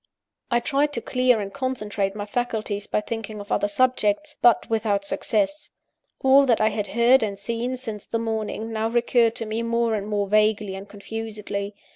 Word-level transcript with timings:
I 0.49 0.59
tried 0.61 0.93
to 0.93 0.99
clear 1.01 1.39
and 1.39 1.53
concentrate 1.53 2.15
my 2.15 2.25
faculties 2.25 2.87
by 2.87 3.01
thinking 3.01 3.39
of 3.39 3.51
other 3.51 3.67
subjects; 3.67 4.35
but 4.41 4.67
without 4.67 5.05
success. 5.05 5.69
All 6.23 6.47
that 6.47 6.59
I 6.59 6.69
had 6.69 6.87
heard 6.97 7.21
and 7.21 7.37
seen 7.37 7.77
since 7.77 8.07
the 8.07 8.17
morning, 8.17 8.73
now 8.73 8.87
recurred 8.89 9.35
to 9.35 9.45
me 9.45 9.61
more 9.61 9.93
and 9.93 10.07
more 10.07 10.25
vaguely 10.27 10.73
and 10.73 10.89
confusedly. 10.89 11.75